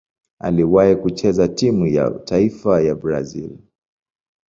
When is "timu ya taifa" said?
1.47-2.81